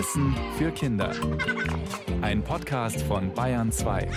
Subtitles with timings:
[0.00, 1.12] Wissen für Kinder.
[2.22, 4.08] Ein Podcast von Bayern 2.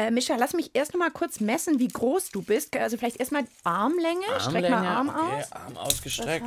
[0.00, 2.74] Äh, Mischa, lass mich erst noch mal kurz messen, wie groß du bist.
[2.74, 4.24] Also vielleicht erstmal Armlänge.
[4.38, 5.52] Streck mal Arm okay, aus.
[5.52, 6.46] Arm ausgestreckt.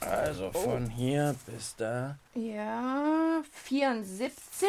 [0.00, 2.16] Also von hier bis da.
[2.34, 4.68] Ja, 74.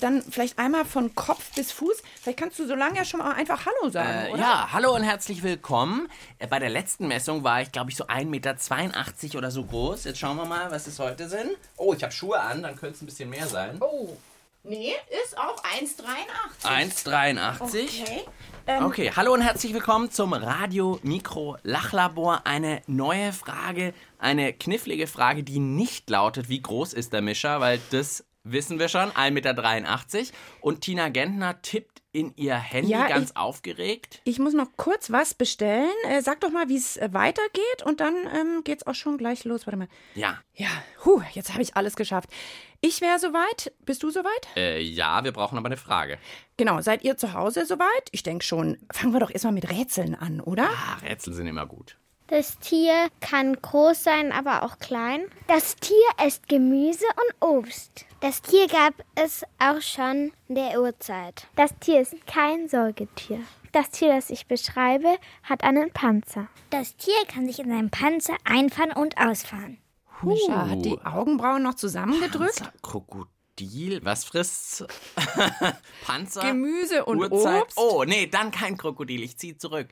[0.00, 2.02] Dann vielleicht einmal von Kopf bis Fuß.
[2.20, 4.40] Vielleicht kannst du so lange ja schon mal einfach Hallo sagen, Äh, oder?
[4.40, 6.08] ja, hallo und herzlich willkommen.
[6.40, 10.02] Äh, Bei der letzten Messung war ich, glaube ich, so 1,82 Meter oder so groß.
[10.02, 11.52] Jetzt schauen wir mal, was es heute sind.
[11.76, 13.76] Oh, ich habe Schuhe an, dann könnte es ein bisschen mehr sein.
[13.80, 14.16] Oh,
[14.68, 14.92] nee,
[15.24, 17.06] ist auch 1,83.
[17.06, 17.60] 1,83.
[17.60, 18.24] Okay.
[18.66, 22.42] Ähm, Okay, hallo und herzlich willkommen zum Radio Mikro Lachlabor.
[22.44, 27.80] Eine neue Frage, eine knifflige Frage, die nicht lautet, wie groß ist der Mischer, weil
[27.90, 30.32] das wissen wir schon, 1,83 Meter.
[30.60, 34.20] Und Tina Gentner tippt in ihr Handy Ja, ganz ich- aufgeregt.
[34.24, 35.90] Ich muss noch kurz was bestellen.
[36.08, 39.44] Äh, sag doch mal, wie es äh, weitergeht und dann ähm, geht's auch schon gleich
[39.44, 39.66] los.
[39.66, 39.88] Warte mal.
[40.14, 40.68] Ja, Ja,
[41.04, 42.30] huh, jetzt habe ich alles geschafft.
[42.80, 43.72] Ich wäre soweit.
[43.84, 44.48] Bist du soweit?
[44.56, 46.18] äh, ja, wir brauchen aber eine Frage.
[46.56, 48.08] Genau, seid ihr zu Hause soweit?
[48.12, 48.78] Ich denke schon.
[48.92, 50.68] Fangen wir doch erstmal mit Rätseln an, oder?
[50.70, 51.98] Ah, Rätsel sind immer gut.
[52.30, 55.22] Das Tier kann groß sein, aber auch klein.
[55.46, 58.04] Das Tier isst Gemüse und Obst.
[58.20, 61.46] Das Tier gab es auch schon in der Urzeit.
[61.56, 63.40] Das Tier ist kein Säugetier.
[63.72, 66.48] Das Tier, das ich beschreibe, hat einen Panzer.
[66.68, 69.78] Das Tier kann sich in seinem Panzer einfahren und ausfahren.
[70.20, 72.58] Mischa hat die Augenbrauen noch zusammengedrückt.
[72.60, 74.84] Panzer, Krokodil, was frisst's?
[76.04, 76.42] Panzer?
[76.42, 77.62] Gemüse und Uhrzeit?
[77.62, 77.78] Obst.
[77.78, 79.88] Oh, nee, dann kein Krokodil, ich zieh zurück.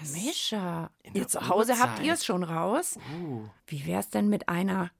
[0.00, 2.98] Mischa, der ihr zu Hause habt ihr es schon raus?
[3.20, 3.44] Uh.
[3.66, 4.90] Wie wär's denn mit einer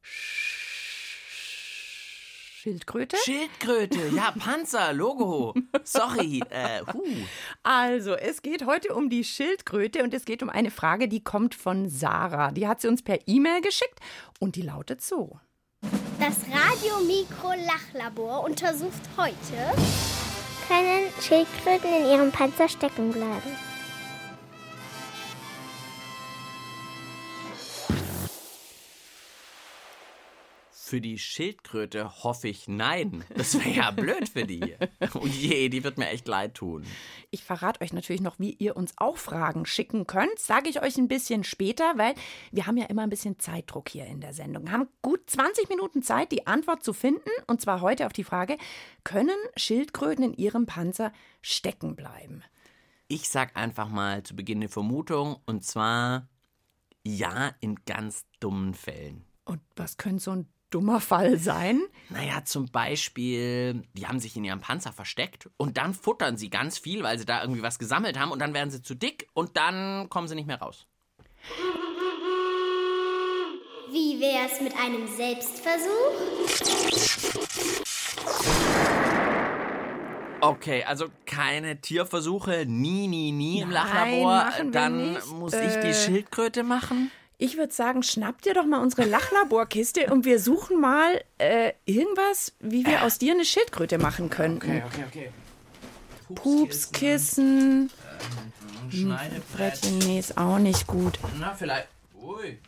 [2.63, 3.17] Schildkröte?
[3.25, 5.53] Schildkröte, ja, Panzer, Logo.
[5.83, 7.03] Sorry, äh, huh.
[7.65, 11.57] Also, es geht heute um die Schildkröte und es geht um eine Frage, die kommt
[11.57, 12.53] von Sarah.
[12.53, 13.99] Die hat sie uns per E-Mail geschickt
[14.39, 15.41] und die lautet so.
[16.21, 19.77] Das Radiomikro-Lachlabor untersucht heute,
[20.69, 23.72] können Schildkröten in ihrem Panzer stecken bleiben.
[30.93, 33.25] Für die Schildkröte hoffe ich nein.
[33.35, 34.77] Das wäre ja blöd für die.
[35.15, 36.85] Oh je, die wird mir echt leid tun.
[37.31, 40.39] Ich verrate euch natürlich noch, wie ihr uns auch Fragen schicken könnt.
[40.39, 42.15] Sage ich euch ein bisschen später, weil
[42.51, 44.65] wir haben ja immer ein bisschen Zeitdruck hier in der Sendung.
[44.65, 47.31] Wir haben gut 20 Minuten Zeit, die Antwort zu finden.
[47.47, 48.59] Und zwar heute auf die Frage,
[49.03, 51.11] können Schildkröten in ihrem Panzer
[51.41, 52.43] stecken bleiben?
[53.09, 56.29] Ich sag einfach mal zu Beginn eine Vermutung und zwar
[57.03, 59.25] ja in ganz dummen Fällen.
[59.47, 61.83] Und was könnte so ein dummer Fall sein?
[62.09, 66.79] Naja, zum Beispiel, die haben sich in ihrem Panzer versteckt und dann futtern sie ganz
[66.79, 69.57] viel, weil sie da irgendwie was gesammelt haben und dann werden sie zu dick und
[69.57, 70.87] dann kommen sie nicht mehr raus.
[73.91, 77.13] Wie wär's mit einem Selbstversuch?
[80.41, 84.51] Okay, also keine Tierversuche, nie, nie, nie im Nein, Lachlabor.
[84.73, 87.13] Dann muss ich die Äh, Schildkröte machen.
[87.43, 92.53] Ich würde sagen, schnappt dir doch mal unsere Lachlaborkiste und wir suchen mal äh, irgendwas,
[92.61, 94.81] wie wir aus dir eine Schildkröte machen könnten.
[94.87, 95.31] okay, okay.
[96.37, 97.91] Pupskissen,
[98.91, 99.43] Schneidebrett.
[99.57, 101.19] Brettchen, nee, ist auch nicht gut.
[101.41, 101.89] Na, vielleicht.
[102.23, 102.61] Ui.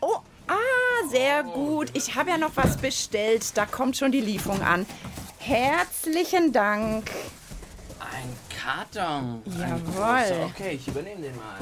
[0.00, 1.90] Oh, ah, sehr gut.
[1.92, 3.56] Ich habe ja noch was bestellt.
[3.56, 4.84] Da kommt schon die Lieferung an.
[5.38, 7.08] Herzlichen Dank.
[8.00, 9.42] Ein Karton.
[9.46, 9.92] Ein Jawohl.
[9.92, 10.44] großer.
[10.46, 11.58] Okay, ich übernehme den mal.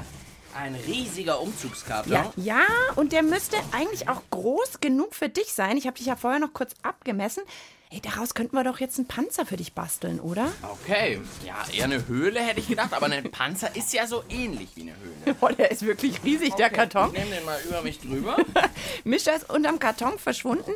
[0.55, 2.13] Ein riesiger Umzugskarton.
[2.13, 2.63] Ja, ja,
[2.97, 5.77] und der müsste eigentlich auch groß genug für dich sein.
[5.77, 7.43] Ich habe dich ja vorher noch kurz abgemessen.
[7.91, 10.51] Ey, daraus könnten wir doch jetzt einen Panzer für dich basteln, oder?
[10.63, 14.71] Okay, ja, eher eine Höhle hätte ich gedacht, aber ein Panzer ist ja so ähnlich
[14.75, 15.04] wie eine Höhle.
[15.41, 17.11] Oh, der ist wirklich riesig, der Okay, Karton.
[17.13, 18.37] Ich nehme den mal über mich drüber.
[19.05, 20.73] Mischa ist unterm Karton verschwunden.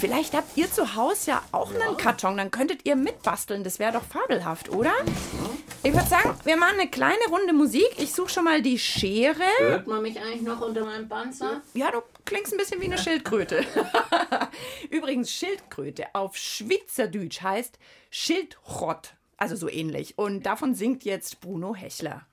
[0.00, 2.36] Vielleicht habt ihr zu Hause ja auch einen Karton.
[2.36, 3.64] Dann könntet ihr mitbasteln.
[3.64, 4.92] Das wäre doch fabelhaft, oder?
[5.82, 7.88] Ich würde sagen, wir machen eine kleine Runde Musik.
[7.98, 9.36] Ich suche schon mal die Schere.
[9.60, 11.62] Hört man mich eigentlich noch unter meinem Panzer?
[11.74, 13.64] Ja, du klingst ein bisschen wie eine Schildkröte.
[14.90, 17.78] Übrigens, Schildkröte auf Schweizerdeutsch heißt
[18.10, 19.14] Schildrott.
[19.36, 20.18] Also so ähnlich.
[20.18, 22.26] Und davon singt jetzt Bruno Hechler.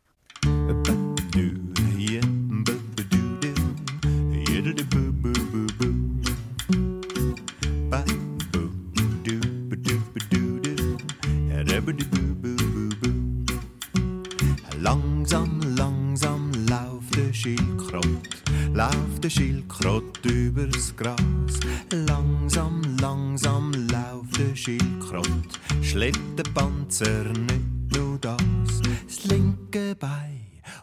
[18.76, 21.60] Lauft der Schildkrott übers Gras.
[21.92, 28.82] Langsam, langsam lauft der Schildkrott, schleppt der Panzer nicht nur das.
[29.08, 30.42] Das linke Bein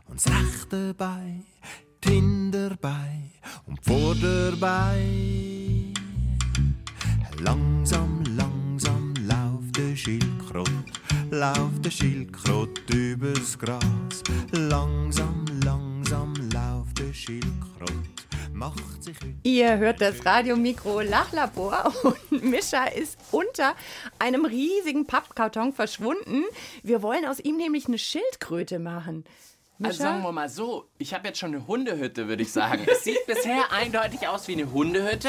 [0.09, 1.45] und das rechte Bein,
[2.03, 3.31] die Hinterbein
[3.67, 5.93] und Vorderbein.
[7.41, 10.71] Langsam, langsam lauft der Schildkrott,
[11.31, 14.23] lauft der Schildkrott übers Gras.
[14.53, 17.72] Langsam, langsam lauft der Schildkrott,
[19.43, 23.75] Ihr hört das Radiomikro Lachlabor und Mischa ist unter
[24.19, 26.45] einem riesigen Pappkarton verschwunden.
[26.83, 29.25] Wir wollen aus ihm nämlich eine Schildkröte machen.
[29.83, 32.87] Also sagen wir mal so, ich habe jetzt schon eine Hundehütte, würde ich sagen.
[32.87, 35.29] Es sieht bisher eindeutig aus wie eine Hundehütte,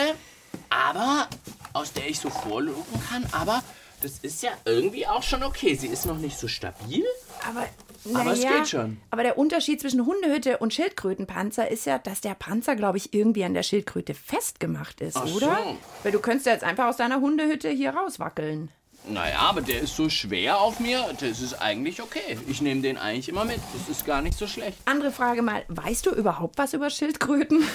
[0.70, 1.28] aber
[1.74, 3.26] aus der ich so vorlugen kann.
[3.32, 3.64] Aber
[4.02, 5.76] das ist ja irgendwie auch schon okay.
[5.76, 7.04] Sie ist noch nicht so stabil.
[7.50, 7.66] Aber,
[8.14, 8.98] Aber es geht schon.
[9.10, 13.44] Aber der Unterschied zwischen Hundehütte und Schildkrötenpanzer ist ja, dass der Panzer, glaube ich, irgendwie
[13.44, 15.58] an der Schildkröte festgemacht ist, Ach oder?
[15.64, 15.78] so.
[16.04, 18.70] Weil du könntest ja jetzt einfach aus deiner Hundehütte hier rauswackeln.
[19.08, 22.38] Naja, aber der ist so schwer auf mir, das ist eigentlich okay.
[22.48, 23.60] Ich nehme den eigentlich immer mit.
[23.74, 24.78] Das ist gar nicht so schlecht.
[24.86, 27.64] Andere Frage mal, weißt du überhaupt was über Schildkröten?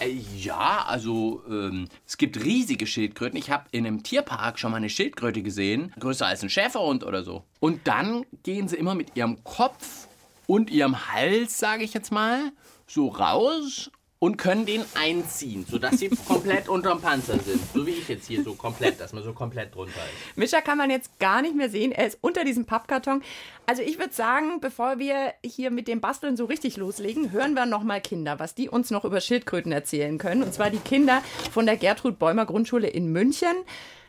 [0.00, 3.38] Äh, ja, also ähm, es gibt riesige Schildkröten.
[3.38, 7.22] Ich habe in einem Tierpark schon mal eine Schildkröte gesehen, größer als ein Schäferhund oder
[7.22, 7.44] so.
[7.60, 10.08] Und dann gehen sie immer mit ihrem Kopf
[10.46, 12.52] und ihrem Hals, sage ich jetzt mal,
[12.86, 17.60] so raus und können den einziehen, sodass sie komplett unterm Panzer sind.
[17.74, 20.36] So wie ich jetzt hier so komplett, dass man so komplett drunter ist.
[20.36, 21.92] Mischa kann man jetzt gar nicht mehr sehen.
[21.92, 23.22] Er ist unter diesem Pappkarton.
[23.66, 27.66] Also ich würde sagen, bevor wir hier mit dem Basteln so richtig loslegen, hören wir
[27.66, 30.42] noch mal Kinder, was die uns noch über Schildkröten erzählen können.
[30.42, 31.22] Und zwar die Kinder
[31.52, 33.54] von der Gertrud Bäumer Grundschule in München.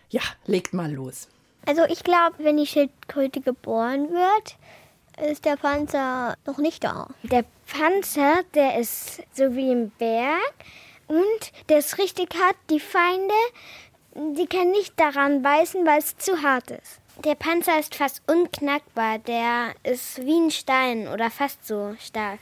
[0.10, 1.28] Ja, legt mal los.
[1.66, 4.56] Also ich glaube, wenn die Schildkröte geboren wird,
[5.22, 7.08] ist der Panzer noch nicht da.
[7.24, 10.54] Der Panzer, der ist so wie im Berg
[11.08, 12.56] und der ist richtig hart.
[12.70, 13.34] Die Feinde,
[14.16, 17.00] die können nicht daran beißen, weil es zu hart ist.
[17.24, 19.18] Der Panzer ist fast unknackbar.
[19.20, 22.40] Der ist wie ein Stein oder fast so stark.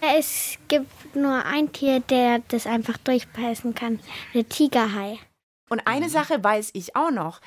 [0.00, 4.00] Es gibt nur ein Tier, der das einfach durchbeißen kann.
[4.34, 5.18] Der Tigerhai.
[5.70, 7.40] Und eine Sache weiß ich auch noch.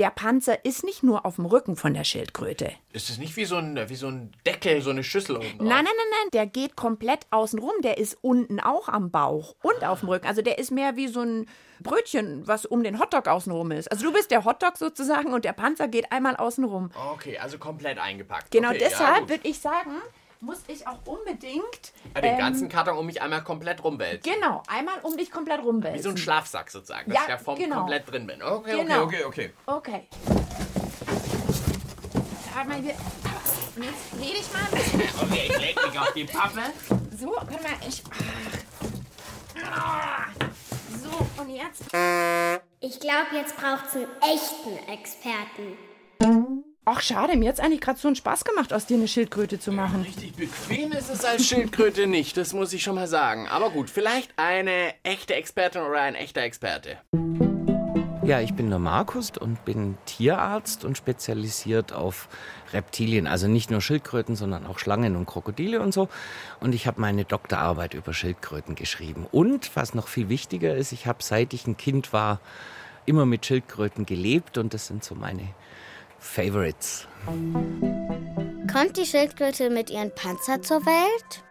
[0.00, 2.72] Der Panzer ist nicht nur auf dem Rücken von der Schildkröte.
[2.94, 5.58] Ist das nicht wie so ein, wie so ein Deckel, so eine Schüssel oben drauf?
[5.58, 7.74] Nein, nein, nein, nein, der geht komplett außen rum.
[7.84, 10.26] Der ist unten auch am Bauch und auf dem Rücken.
[10.26, 11.46] Also der ist mehr wie so ein
[11.80, 13.92] Brötchen, was um den Hotdog außen rum ist.
[13.92, 16.90] Also du bist der Hotdog sozusagen und der Panzer geht einmal außen rum.
[17.12, 18.50] Okay, also komplett eingepackt.
[18.50, 19.28] Genau okay, ja, deshalb gut.
[19.28, 19.90] würde ich sagen,
[20.40, 21.92] muss ich auch unbedingt.
[22.14, 24.32] Ja, den ähm, ganzen Karton um mich einmal komplett rumwälzen.
[24.32, 25.98] Genau, einmal um dich komplett rumwälzen.
[25.98, 27.76] Wie so ein Schlafsack sozusagen, dass Ja, ich da vorn genau.
[27.76, 28.42] komplett drin bin.
[28.42, 29.02] Okay, Genau.
[29.04, 30.06] okay, okay, okay.
[30.06, 30.08] Okay.
[32.68, 32.90] Mal hier.
[32.90, 35.00] Jetzt dreh dich mal ein bisschen.
[35.22, 36.60] Okay, ich leg mich auf die Pappe.
[37.18, 38.02] So, warte mal, ich.
[39.64, 40.26] Ah.
[41.02, 41.84] So, und jetzt.
[42.80, 46.69] Ich glaube, jetzt braucht es einen echten Experten.
[46.86, 49.70] Ach, schade, mir hat's eigentlich gerade so einen Spaß gemacht, aus dir eine Schildkröte zu
[49.70, 50.00] machen.
[50.00, 53.48] Richtig bequem ist es als Schildkröte nicht, das muss ich schon mal sagen.
[53.48, 56.96] Aber gut, vielleicht eine echte Expertin oder ein echter Experte.
[58.24, 62.28] Ja, ich bin der Markus und bin Tierarzt und spezialisiert auf
[62.72, 63.26] Reptilien.
[63.26, 66.08] Also nicht nur Schildkröten, sondern auch Schlangen und Krokodile und so.
[66.60, 69.26] Und ich habe meine Doktorarbeit über Schildkröten geschrieben.
[69.30, 72.40] Und was noch viel wichtiger ist, ich habe seit ich ein Kind war
[73.04, 75.48] immer mit Schildkröten gelebt und das sind so meine
[76.20, 77.08] Favorites.
[78.72, 81.42] Kommt die Schildkröte mit ihrem Panzer zur Welt?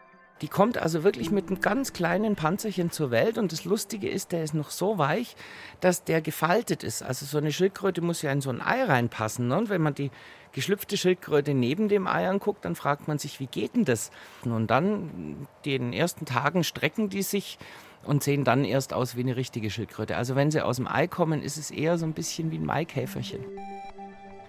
[0.42, 4.32] Die kommt also wirklich mit einem ganz kleinen Panzerchen zur Welt und das Lustige ist,
[4.32, 5.36] der ist noch so weich,
[5.82, 7.04] dass der gefaltet ist.
[7.04, 9.50] Also so eine Schildkröte muss ja in so ein Ei reinpassen.
[9.50, 9.58] Ne?
[9.58, 10.12] Und wenn man die
[10.54, 14.12] geschlüpfte Schildkröte neben dem Ei anguckt, dann fragt man sich, wie geht denn das?
[14.46, 17.58] Und dann, den ersten Tagen strecken die sich
[18.06, 20.16] und sehen dann erst aus wie eine richtige Schildkröte.
[20.16, 22.66] Also wenn sie aus dem Ei kommen, ist es eher so ein bisschen wie ein
[22.66, 23.44] Maikäferchen.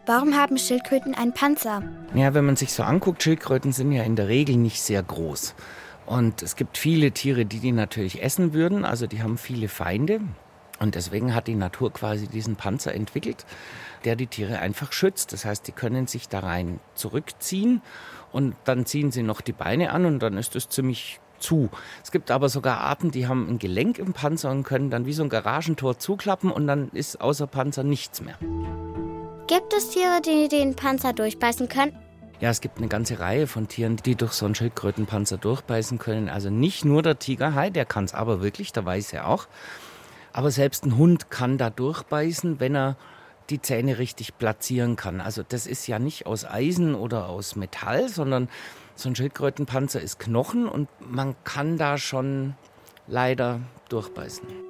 [0.07, 1.83] Warum haben Schildkröten einen Panzer?
[2.14, 5.54] Ja, wenn man sich so anguckt, Schildkröten sind ja in der Regel nicht sehr groß.
[6.07, 8.85] Und es gibt viele Tiere, die die natürlich essen würden.
[8.85, 10.21] Also die haben viele Feinde.
[10.80, 13.45] Und deswegen hat die Natur quasi diesen Panzer entwickelt,
[14.04, 15.35] der die Tiere einfach schützt.
[15.35, 17.83] Das heißt, die können sich da rein zurückziehen
[18.33, 21.69] und dann ziehen sie noch die Beine an und dann ist es ziemlich zu.
[22.02, 25.12] Es gibt aber sogar Arten, die haben ein Gelenk im Panzer und können dann wie
[25.12, 28.38] so ein Garagentor zuklappen und dann ist außer Panzer nichts mehr.
[29.50, 31.99] Gibt es Tiere, die den Panzer durchbeißen können?
[32.38, 36.28] Ja, es gibt eine ganze Reihe von Tieren, die durch so einen Schildkrötenpanzer durchbeißen können.
[36.28, 39.49] Also nicht nur der Tigerhai, der kann es aber wirklich, der weiß er auch.
[40.33, 42.97] Aber selbst ein Hund kann da durchbeißen, wenn er
[43.50, 45.21] die Zähne richtig platzieren kann.
[45.21, 48.49] Also das ist ja nicht aus Eisen oder aus Metall, sondern
[48.95, 52.54] so ein Schildkrötenpanzer ist Knochen und man kann da schon
[53.09, 54.70] leider durchbeißen.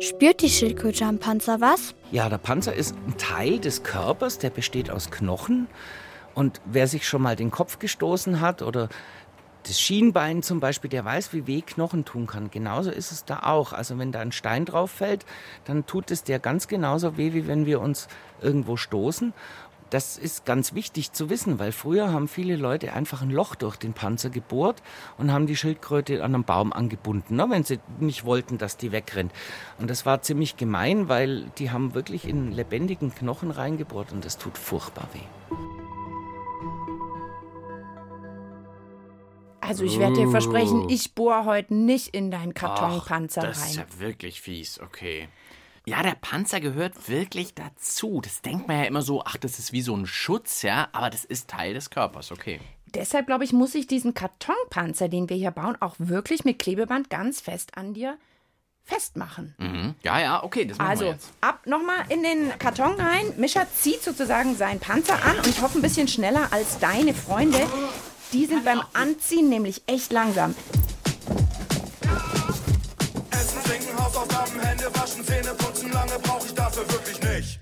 [0.00, 1.94] Spürt die Schildkröte am Panzer was?
[2.10, 5.68] Ja, der Panzer ist ein Teil des Körpers, der besteht aus Knochen.
[6.34, 8.88] Und wer sich schon mal den Kopf gestoßen hat oder
[9.66, 12.50] das Schienbein zum Beispiel, der weiß, wie weh Knochen tun kann.
[12.50, 13.72] Genauso ist es da auch.
[13.72, 15.24] Also wenn da ein Stein drauf fällt,
[15.64, 18.06] dann tut es der ganz genauso weh, wie wenn wir uns
[18.40, 19.32] irgendwo stoßen.
[19.90, 23.76] Das ist ganz wichtig zu wissen, weil früher haben viele Leute einfach ein Loch durch
[23.76, 24.82] den Panzer gebohrt
[25.16, 28.90] und haben die Schildkröte an einem Baum angebunden, ne, wenn sie nicht wollten, dass die
[28.90, 29.32] wegrennt.
[29.78, 34.38] Und das war ziemlich gemein, weil die haben wirklich in lebendigen Knochen reingebohrt und das
[34.38, 35.56] tut furchtbar weh.
[39.60, 43.86] Also ich werde dir versprechen, ich bohre heute nicht in deinen Kartonpanzer das ist rein.
[43.90, 45.28] ja wirklich fies, okay.
[45.88, 48.20] Ja, der Panzer gehört wirklich dazu.
[48.20, 51.10] Das denkt man ja immer so, ach, das ist wie so ein Schutz, ja, aber
[51.10, 52.60] das ist Teil des Körpers, okay.
[52.86, 57.08] Deshalb glaube ich, muss ich diesen Kartonpanzer, den wir hier bauen, auch wirklich mit Klebeband
[57.08, 58.18] ganz fest an dir
[58.82, 59.54] festmachen.
[59.58, 59.94] Mhm.
[60.02, 61.32] Ja, ja, okay, das machen wir Also, jetzt.
[61.40, 63.32] ab nochmal in den Karton rein.
[63.36, 67.58] Mischa zieht sozusagen seinen Panzer an und ich hoffe ein bisschen schneller als deine Freunde.
[68.32, 70.54] Die sind beim Anziehen nämlich echt langsam.
[74.16, 77.60] Hausaufgaben, Hände waschen, Zähne putzen, lange brauche ich dafür wirklich nicht.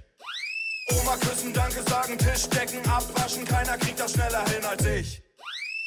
[0.93, 5.23] Oma küssen, Danke sagen, Tisch decken, abwaschen, keiner kriegt das schneller hin als ich.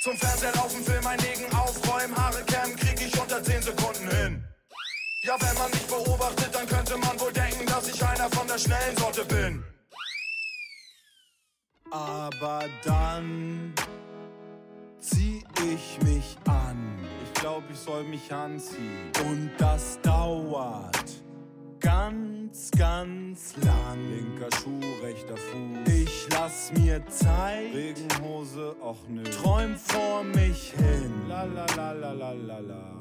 [0.02, 4.44] Zum Fernseher laufen, Film einlegen, aufräumen, Haare kämmen, krieg ich unter 10 Sekunden hin.
[5.24, 8.58] Ja, wenn man mich beobachtet, dann könnte man wohl denken, dass ich einer von der
[8.58, 9.64] schnellen Sorte bin.
[11.92, 13.74] Aber dann
[15.00, 15.44] zieh
[15.74, 16.97] ich mich an.
[17.48, 19.10] Ich glaube, ich soll mich anziehen.
[19.25, 21.08] Und das dauert
[21.80, 23.98] ganz, ganz lang.
[24.10, 25.88] Linker Schuh, rechter Fuß.
[25.88, 27.74] Ich lass mir Zeit.
[27.74, 29.24] Regenhose, och nö.
[29.24, 31.30] Träum vor mich hin.
[31.30, 33.00] La la la la la la la.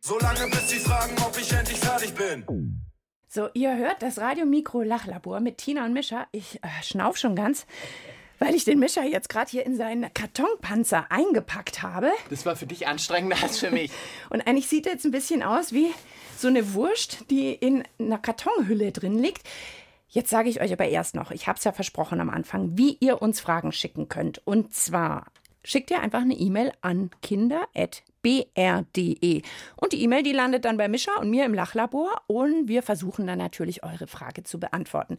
[0.00, 2.80] Solange bis sie fragen, ob ich endlich fertig bin.
[3.28, 6.26] So, ihr hört das Radio-Mikro-Lachlabor mit Tina und Mischa.
[6.32, 7.64] Ich äh, schnauf schon ganz,
[8.40, 12.10] weil ich den Mischa jetzt gerade hier in seinen Kartonpanzer eingepackt habe.
[12.30, 13.92] Das war für dich anstrengender als für mich.
[14.30, 15.92] Und eigentlich sieht er jetzt ein bisschen aus wie
[16.36, 19.46] so eine Wurst, die in einer Kartonhülle drin liegt.
[20.08, 22.96] Jetzt sage ich euch aber erst noch, ich habe es ja versprochen am Anfang, wie
[22.98, 24.44] ihr uns Fragen schicken könnt.
[24.44, 25.26] Und zwar
[25.62, 27.10] schickt ihr einfach eine E-Mail an
[28.22, 29.42] kinder.br.de.
[29.76, 33.26] Und die E-Mail, die landet dann bei Mischa und mir im Lachlabor und wir versuchen
[33.26, 35.18] dann natürlich eure Frage zu beantworten.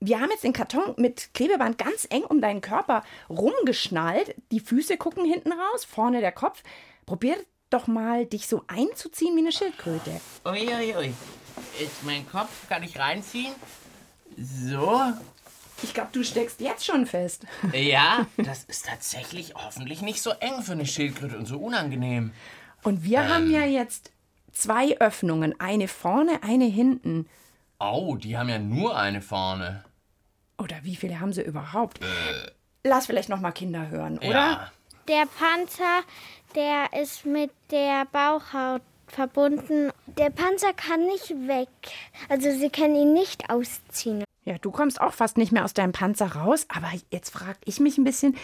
[0.00, 4.34] Wir haben jetzt den Karton mit Klebeband ganz eng um deinen Körper rumgeschnallt.
[4.52, 6.62] Die Füße gucken hinten raus, vorne der Kopf.
[7.04, 7.36] Probier
[7.70, 10.20] doch mal, dich so einzuziehen wie eine Schildkröte.
[10.44, 10.94] Uiuiui.
[10.94, 11.14] Ui, ui.
[11.80, 13.52] Jetzt mein Kopf, kann ich reinziehen?
[14.36, 15.00] So.
[15.82, 17.44] Ich glaube, du steckst jetzt schon fest.
[17.72, 22.32] Ja, das ist tatsächlich hoffentlich nicht so eng für eine Schildkröte und so unangenehm.
[22.82, 24.12] Und wir haben ja jetzt
[24.52, 25.58] zwei Öffnungen.
[25.60, 27.28] Eine vorne, eine hinten.
[27.78, 29.84] Au, die haben ja nur eine vorne.
[30.58, 32.00] Oder wie viele haben sie überhaupt?
[32.84, 34.28] Lass vielleicht noch mal Kinder hören, oder?
[34.28, 34.72] Ja.
[35.06, 36.02] Der Panzer,
[36.54, 39.90] der ist mit der Bauchhaut verbunden.
[40.06, 41.68] Der Panzer kann nicht weg.
[42.28, 44.24] Also sie können ihn nicht ausziehen.
[44.48, 46.64] Ja, du kommst auch fast nicht mehr aus deinem Panzer raus.
[46.74, 48.34] Aber jetzt frage ich mich ein bisschen,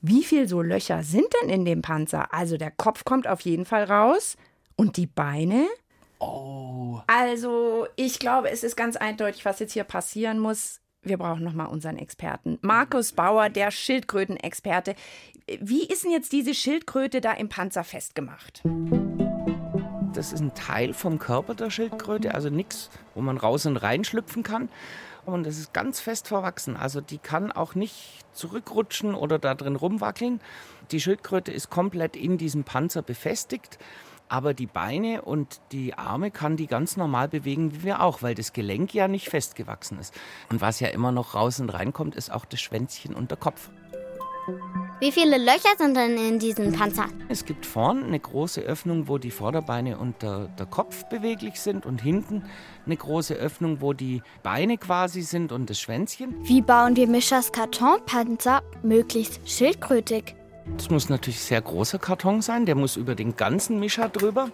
[0.00, 2.32] wie viel so Löcher sind denn in dem Panzer?
[2.32, 4.36] Also der Kopf kommt auf jeden Fall raus.
[4.76, 5.66] Und die Beine?
[6.20, 7.00] Oh.
[7.08, 10.80] Also, ich glaube, es ist ganz eindeutig, was jetzt hier passieren muss.
[11.02, 12.60] Wir brauchen nochmal unseren Experten.
[12.62, 14.94] Markus Bauer, der Schildkrötenexperte.
[15.60, 18.62] Wie ist denn jetzt diese Schildkröte da im Panzer festgemacht?
[20.12, 24.04] Das ist ein Teil vom Körper der Schildkröte, also nichts, wo man raus und rein
[24.04, 24.68] schlüpfen kann.
[25.24, 26.76] Und es ist ganz fest verwachsen.
[26.76, 30.40] Also die kann auch nicht zurückrutschen oder da drin rumwackeln.
[30.90, 33.78] Die Schildkröte ist komplett in diesem Panzer befestigt.
[34.28, 38.34] Aber die Beine und die Arme kann die ganz normal bewegen wie wir auch, weil
[38.34, 40.14] das Gelenk ja nicht festgewachsen ist.
[40.50, 43.70] Und was ja immer noch raus und reinkommt, ist auch das Schwänzchen und der Kopf.
[45.04, 47.08] Wie viele Löcher sind denn in diesem Panzer?
[47.28, 51.84] Es gibt vorn eine große Öffnung, wo die Vorderbeine und der, der Kopf beweglich sind
[51.84, 52.42] und hinten
[52.86, 56.34] eine große Öffnung, wo die Beine quasi sind und das Schwänzchen.
[56.44, 60.36] Wie bauen wir Mischas Kartonpanzer möglichst schildkrötig?
[60.78, 64.48] Das muss natürlich sehr großer Karton sein, der muss über den ganzen Mischer drüber.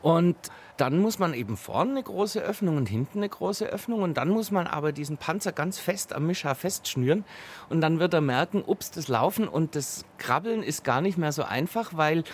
[0.00, 0.36] Und
[0.76, 4.02] dann muss man eben vorne eine große Öffnung und hinten eine große Öffnung.
[4.02, 7.24] Und dann muss man aber diesen Panzer ganz fest am Mischer festschnüren.
[7.68, 11.32] Und dann wird er merken, ups, das Laufen und das Krabbeln ist gar nicht mehr
[11.32, 12.24] so einfach, weil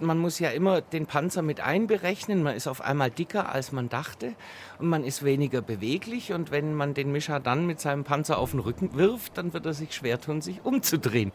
[0.00, 2.42] man muss ja immer den Panzer mit einberechnen.
[2.42, 4.34] Man ist auf einmal dicker, als man dachte.
[4.78, 6.32] Und man ist weniger beweglich.
[6.32, 9.66] Und wenn man den Mischer dann mit seinem Panzer auf den Rücken wirft, dann wird
[9.66, 11.32] er sich schwer tun, sich umzudrehen.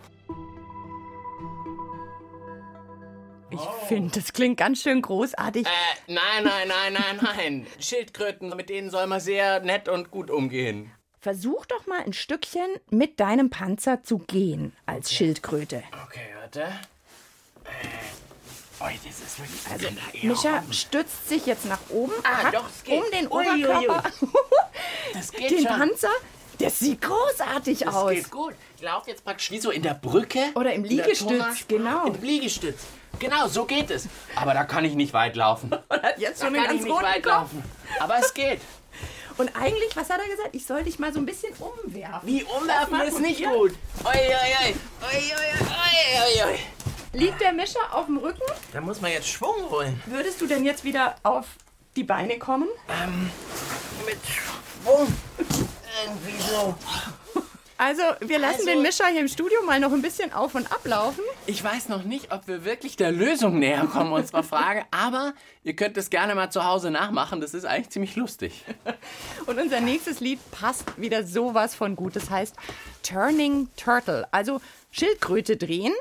[3.88, 5.66] Finde, das klingt ganz schön großartig.
[5.66, 5.70] Äh,
[6.08, 7.68] nein, nein, nein, nein, nein.
[7.80, 10.92] Schildkröten, mit denen soll man sehr nett und gut umgehen.
[11.20, 15.84] Versuch doch mal ein Stückchen mit deinem Panzer zu gehen als Schildkröte.
[16.06, 16.68] Okay, warte.
[18.80, 19.88] Oh, das ist wirklich Also,
[20.28, 20.74] Mischa rum.
[20.74, 23.02] stützt sich jetzt nach oben, Ah, doch, es geht.
[23.02, 23.28] um den.
[23.28, 24.04] Oberkörper
[25.13, 25.68] Das geht den schon.
[25.78, 26.10] Panzer.
[26.60, 28.12] Das sieht großartig Das aus.
[28.12, 28.54] geht gut.
[28.75, 30.40] Ich laufe jetzt praktisch wie so in der Brücke.
[30.56, 32.08] Oder im Liegestütz, genau.
[32.08, 32.84] Im Liegestütz.
[33.24, 34.08] Genau, so geht es.
[34.36, 35.72] Aber da kann ich nicht weit laufen.
[35.89, 37.34] hat jetzt Da schon einen kann ich ganz nicht roten weit Kopf.
[37.34, 37.63] laufen.
[38.00, 38.60] Aber es geht.
[39.38, 40.50] Und eigentlich, was hat er gesagt?
[40.51, 42.27] Ich soll dich mal so ein bisschen umwerfen.
[42.27, 43.53] Wie umwerfen ist nicht probieren?
[43.53, 43.72] gut.
[44.06, 44.12] Ui,
[46.44, 46.60] ui, ui.
[47.20, 48.42] Liegt der Mischer auf dem Rücken?
[48.74, 50.01] Da muss man jetzt Schwung holen.
[50.06, 51.46] Würdest du denn jetzt wieder auf
[51.96, 52.68] die Beine kommen?
[54.06, 55.08] Mit Schwung.
[55.38, 56.75] Irgendwie so.
[57.86, 60.72] Also, wir lassen Also- den Mischer hier im Studio mal noch ein bisschen auf und
[60.72, 61.22] ablaufen.
[61.48, 65.34] Ich weiß noch nicht, ob wir wirklich der Lösung näher kommen unserer Frage, aber
[65.66, 67.42] ihr könnt es gerne mal zu Hause nachmachen.
[67.42, 68.63] Das ist eigentlich ziemlich lustig.
[69.48, 72.16] Und unser nächstes Lied passt wieder sowas von gut.
[72.16, 72.56] Das heißt
[73.04, 74.62] Turning Turtle, also
[74.92, 75.94] Schildkröte drehen.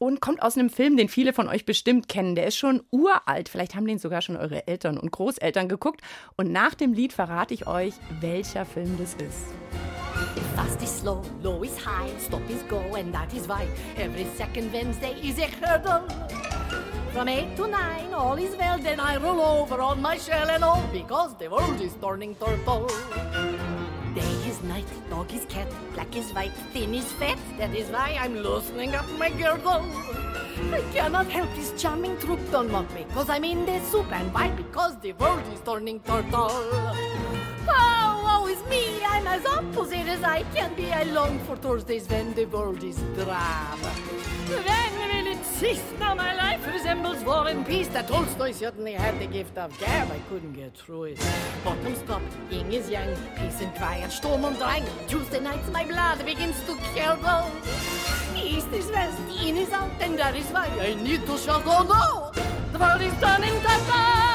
[0.00, 2.36] Und kommt aus einem Film, den viele von euch bestimmt kennen.
[2.36, 3.48] Der ist schon uralt.
[3.48, 6.00] Vielleicht haben den sogar schon eure Eltern und Großeltern geguckt.
[6.36, 9.87] Und nach dem Lied verrate ich euch, welcher Film das ist.
[10.58, 14.72] Fast is slow, low is high, stop is go, and that is why every second
[14.72, 16.02] Wednesday is a hurdle.
[17.12, 20.64] From 8 to 9, all is well, then I roll over on my shell and
[20.64, 22.88] all because the world is turning turtle.
[24.16, 28.18] Day is night, dog is cat, black is white, thin is fat, that is why
[28.20, 29.86] I'm loosening up my girdle.
[30.74, 34.34] I cannot help this charming troop, don't mock me, cause I'm in the soup, and
[34.34, 34.50] why?
[34.50, 36.50] Because the world is turning turtle.
[37.68, 40.92] Oh, oh woe is me, I'm as opposite as I can be.
[40.92, 43.78] I long for Thursdays when the world is drab.
[44.48, 45.84] When will it cease?
[46.00, 47.88] Now my life resembles war and peace.
[47.88, 50.10] That Tolstoy certainly had the gift of gab.
[50.10, 51.18] I couldn't get through it.
[51.64, 54.84] Bottom stop, yin is yang, peace and quiet, Sturm und Drang.
[55.06, 57.50] Tuesday nights my blood begins to curdle.
[58.36, 61.82] East is west, in is out, and that is why I need to shout, oh
[61.84, 62.42] no!
[62.72, 64.27] The world is turning turtle!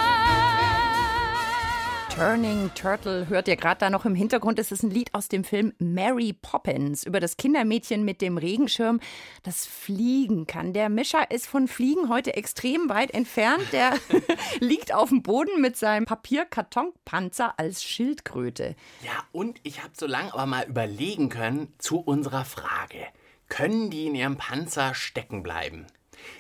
[2.16, 4.60] Turning Turtle hört ihr gerade da noch im Hintergrund.
[4.60, 9.00] Es ist ein Lied aus dem Film Mary Poppins über das Kindermädchen mit dem Regenschirm,
[9.42, 10.74] das fliegen kann.
[10.74, 13.64] Der Mischer ist von Fliegen heute extrem weit entfernt.
[13.72, 13.94] Der
[14.60, 18.76] liegt auf dem Boden mit seinem Papierkartonpanzer als Schildkröte.
[19.04, 23.08] Ja, und ich habe so lange aber mal überlegen können zu unserer Frage.
[23.50, 25.88] Können die in ihrem Panzer stecken bleiben?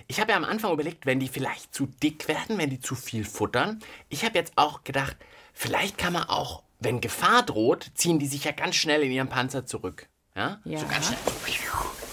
[0.07, 2.93] Ich habe ja am Anfang überlegt, wenn die vielleicht zu dick werden, wenn die zu
[2.93, 3.79] viel futtern.
[4.09, 5.17] Ich habe jetzt auch gedacht,
[5.53, 9.29] vielleicht kann man auch, wenn Gefahr droht, ziehen die sich ja ganz schnell in ihren
[9.29, 10.09] Panzer zurück.
[10.35, 10.59] Ja?
[10.65, 10.79] Ja.
[10.79, 11.19] So ganz schnell.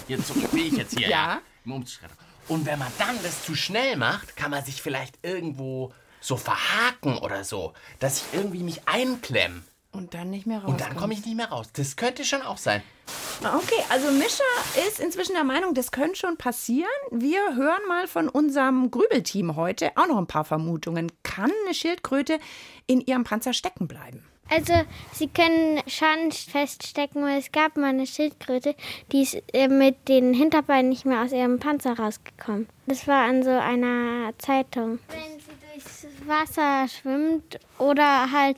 [0.07, 1.09] Hier zurück, wie ich jetzt hier.
[1.09, 1.41] Ja.
[1.65, 2.11] Umschritt.
[2.49, 7.19] Und wenn man dann das zu schnell macht, kann man sich vielleicht irgendwo so verhaken
[7.19, 9.63] oder so, dass ich irgendwie mich einklemme.
[9.93, 10.71] Und dann nicht mehr raus.
[10.71, 11.67] Und dann komme ich nicht mehr raus.
[11.73, 12.83] Das könnte schon auch sein.
[13.43, 14.45] Okay, also Mischa
[14.87, 16.91] ist inzwischen der Meinung, das könnte schon passieren.
[17.11, 21.11] Wir hören mal von unserem Grübelteam heute auch noch ein paar Vermutungen.
[21.23, 22.39] Kann eine Schildkröte
[22.87, 24.25] in ihrem Panzer stecken bleiben?
[24.53, 24.75] Also,
[25.13, 28.75] sie können schon feststecken, weil es gab mal eine Schildkröte,
[29.13, 32.69] die ist äh, mit den Hinterbeinen nicht mehr aus ihrem Panzer rausgekommen.
[32.87, 34.99] Das war an so einer Zeitung.
[35.09, 38.57] Wenn sie durchs Wasser schwimmt oder halt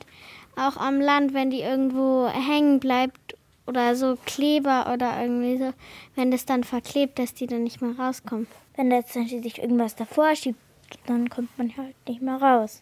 [0.55, 3.35] auch am Land, wenn die irgendwo hängen bleibt
[3.67, 5.73] oder so Kleber oder irgendwie so,
[6.15, 8.47] wenn das dann verklebt, dass die dann nicht mehr rauskommen.
[8.75, 10.59] Wenn da jetzt sich irgendwas davor schiebt,
[11.05, 12.81] dann kommt man halt nicht mehr raus.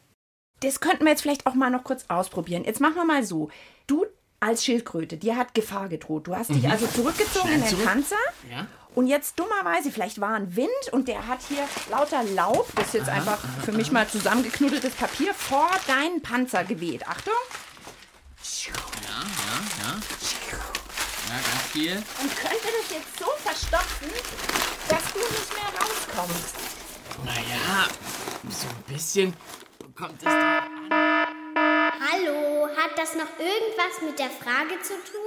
[0.62, 2.64] Das könnten wir jetzt vielleicht auch mal noch kurz ausprobieren.
[2.66, 3.50] Jetzt machen wir mal so.
[3.88, 4.06] Du
[4.40, 6.28] als Schildkröte, dir hat Gefahr gedroht.
[6.28, 6.72] Du hast dich Mhm.
[6.72, 7.86] also zurückgezogen Schnell in den zurück.
[7.86, 8.16] Panzer.
[8.50, 8.68] Ja.
[8.94, 12.94] Und jetzt dummerweise, vielleicht war ein Wind und der hat hier lauter Laub, das ist
[12.96, 17.08] jetzt einfach für mich mal zusammengeknuddeltes Papier, vor deinen Panzer geweht.
[17.08, 17.34] Achtung.
[18.66, 19.14] Ja, ja,
[19.82, 20.00] ja.
[21.30, 21.96] Ja, ganz viel.
[21.96, 24.10] Und könnte das jetzt so verstopfen,
[24.90, 26.56] dass du nicht mehr rauskommst.
[27.24, 27.88] Naja,
[28.50, 29.34] so ein bisschen
[29.96, 30.90] kommt es drauf an.
[32.12, 35.21] Hallo, hat das noch irgendwas mit der Frage zu tun?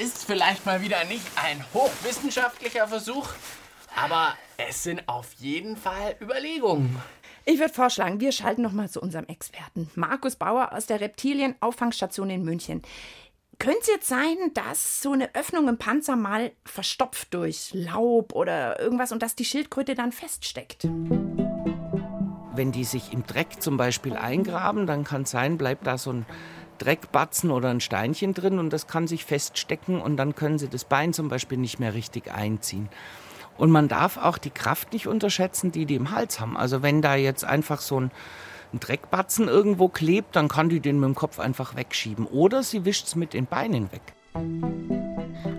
[0.00, 3.28] Ist vielleicht mal wieder nicht ein hochwissenschaftlicher Versuch,
[3.94, 6.98] aber es sind auf jeden Fall Überlegungen.
[7.44, 12.30] Ich würde vorschlagen, wir schalten noch mal zu unserem Experten, Markus Bauer aus der Reptilienauffangstation
[12.30, 12.82] in München.
[13.58, 18.80] Könnte es jetzt sein, dass so eine Öffnung im Panzer mal verstopft durch Laub oder
[18.80, 20.84] irgendwas und dass die Schildkröte dann feststeckt?
[22.54, 26.12] Wenn die sich im Dreck zum Beispiel eingraben, dann kann es sein, bleibt da so
[26.12, 26.26] ein
[26.80, 30.84] Dreckbatzen oder ein Steinchen drin und das kann sich feststecken und dann können sie das
[30.84, 32.88] Bein zum Beispiel nicht mehr richtig einziehen.
[33.58, 36.56] Und man darf auch die Kraft nicht unterschätzen, die die im Hals haben.
[36.56, 38.10] Also wenn da jetzt einfach so ein,
[38.72, 42.26] ein Dreckbatzen irgendwo klebt, dann kann die den mit dem Kopf einfach wegschieben.
[42.26, 44.00] Oder sie wischt es mit den Beinen weg.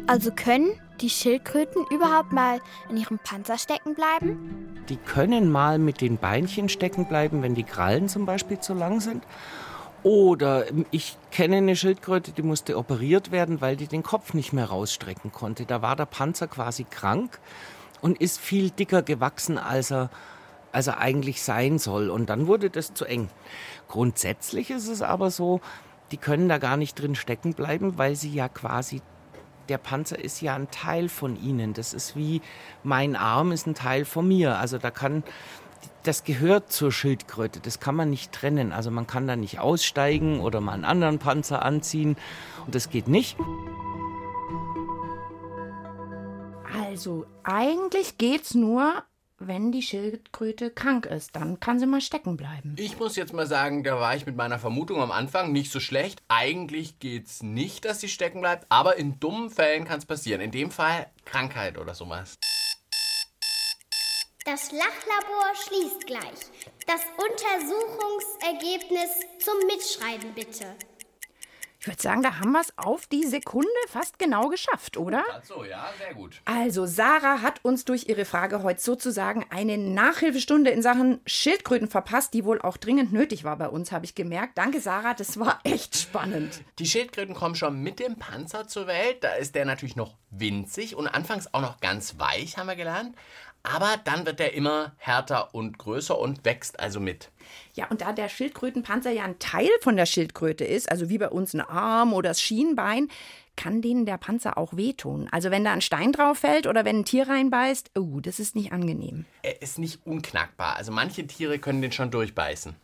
[0.07, 4.83] Also können die Schildkröten überhaupt mal in ihrem Panzer stecken bleiben?
[4.89, 8.99] Die können mal mit den Beinchen stecken bleiben, wenn die Krallen zum Beispiel zu lang
[8.99, 9.23] sind.
[10.03, 14.65] Oder ich kenne eine Schildkröte, die musste operiert werden, weil die den Kopf nicht mehr
[14.65, 15.65] rausstrecken konnte.
[15.65, 17.39] Da war der Panzer quasi krank
[18.01, 20.09] und ist viel dicker gewachsen, als er,
[20.71, 22.09] als er eigentlich sein soll.
[22.09, 23.29] Und dann wurde das zu eng.
[23.87, 25.61] Grundsätzlich ist es aber so,
[26.11, 29.01] die können da gar nicht drin stecken bleiben, weil sie ja quasi
[29.69, 31.73] der Panzer ist ja ein Teil von ihnen.
[31.73, 32.41] Das ist wie
[32.83, 34.57] mein Arm ist ein Teil von mir.
[34.57, 35.23] Also da kann
[36.03, 37.59] das gehört zur Schildkröte.
[37.59, 38.71] Das kann man nicht trennen.
[38.71, 42.17] Also man kann da nicht aussteigen oder mal einen anderen Panzer anziehen.
[42.65, 43.37] Und das geht nicht.
[46.73, 49.03] Also eigentlich geht's nur,
[49.37, 51.35] wenn die Schildkröte krank ist.
[51.35, 52.75] Dann kann sie mal stecken bleiben.
[52.77, 55.79] Ich muss jetzt mal sagen, da war ich mit meiner Vermutung am Anfang nicht so
[55.79, 56.21] schlecht.
[56.27, 60.41] Eigentlich geht's nicht, dass sie stecken bleibt, aber in dummen Fällen kann es passieren.
[60.41, 62.37] In dem Fall Krankheit oder sowas.
[64.43, 66.49] Das Lachlabor schließt gleich.
[66.87, 70.65] Das Untersuchungsergebnis zum Mitschreiben bitte.
[71.79, 75.23] Ich würde sagen, da haben wir es auf die Sekunde fast genau geschafft, oder?
[75.31, 76.39] Ach so, ja, sehr gut.
[76.45, 82.35] Also, Sarah hat uns durch ihre Frage heute sozusagen eine Nachhilfestunde in Sachen Schildkröten verpasst,
[82.35, 84.59] die wohl auch dringend nötig war bei uns, habe ich gemerkt.
[84.59, 86.61] Danke, Sarah, das war echt spannend.
[86.77, 89.23] Die Schildkröten kommen schon mit dem Panzer zur Welt.
[89.23, 93.15] Da ist der natürlich noch winzig und anfangs auch noch ganz weich, haben wir gelernt.
[93.63, 97.29] Aber dann wird er immer härter und größer und wächst also mit.
[97.73, 101.29] Ja, und da der Schildkrötenpanzer ja ein Teil von der Schildkröte ist, also wie bei
[101.29, 103.09] uns ein Arm oder das Schienbein,
[103.55, 105.27] kann denen der Panzer auch wehtun.
[105.31, 108.55] Also wenn da ein Stein drauf fällt oder wenn ein Tier reinbeißt, oh, das ist
[108.55, 109.25] nicht angenehm.
[109.43, 110.77] Er ist nicht unknackbar.
[110.77, 112.75] Also manche Tiere können den schon durchbeißen.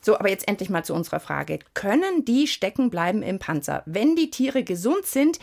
[0.00, 1.58] So, aber jetzt endlich mal zu unserer Frage.
[1.74, 3.82] Können die stecken bleiben im Panzer?
[3.86, 5.38] Wenn die Tiere gesund sind,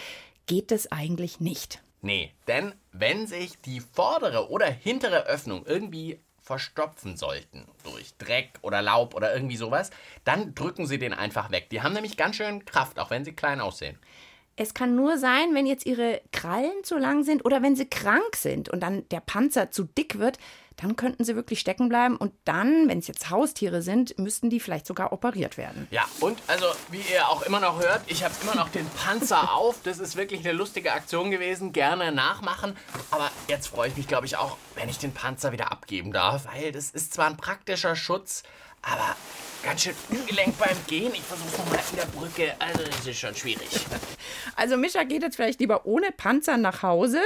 [0.45, 1.81] geht das eigentlich nicht.
[2.05, 8.83] Nee, denn wenn sich die vordere oder hintere Öffnung irgendwie verstopfen sollten durch Dreck oder
[8.83, 9.89] Laub oder irgendwie sowas,
[10.23, 11.71] dann drücken sie den einfach weg.
[11.71, 13.97] Die haben nämlich ganz schön Kraft, auch wenn sie klein aussehen.
[14.57, 18.35] Es kann nur sein, wenn jetzt ihre Krallen zu lang sind oder wenn sie krank
[18.35, 20.37] sind und dann der Panzer zu dick wird,
[20.77, 24.59] dann könnten sie wirklich stecken bleiben und dann, wenn es jetzt Haustiere sind, müssten die
[24.59, 25.87] vielleicht sogar operiert werden.
[25.91, 29.53] Ja, und also, wie ihr auch immer noch hört, ich habe immer noch den Panzer
[29.55, 29.81] auf.
[29.83, 31.71] Das ist wirklich eine lustige Aktion gewesen.
[31.71, 32.75] Gerne nachmachen.
[33.11, 36.45] Aber jetzt freue ich mich, glaube ich, auch, wenn ich den Panzer wieder abgeben darf,
[36.53, 38.43] weil das ist zwar ein praktischer Schutz,
[38.81, 39.15] aber
[39.65, 41.11] ganz schön ungelenk beim Gehen.
[41.13, 42.53] Ich versuche nochmal in der Brücke.
[42.59, 43.67] Also, das ist schon schwierig.
[44.57, 47.19] Also, Mischa geht jetzt vielleicht lieber ohne Panzer nach Hause.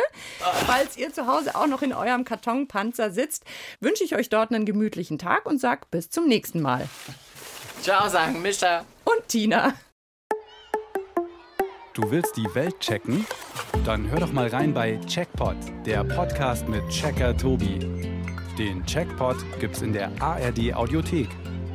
[0.65, 3.43] Falls ihr zu Hause auch noch in eurem Kartonpanzer sitzt,
[3.79, 6.89] wünsche ich euch dort einen gemütlichen Tag und sag bis zum nächsten Mal.
[7.83, 8.83] Ciao, sagen Mischa.
[9.05, 9.75] Und Tina.
[11.93, 13.27] Du willst die Welt checken?
[13.85, 17.79] Dann hör doch mal rein bei Checkpot, der Podcast mit Checker Tobi.
[18.57, 21.29] Den Checkpot gibt's in der ARD Audiothek